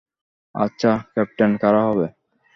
[0.55, 2.07] আচ্ছা, ক্যাপ্টেন কারা হবে?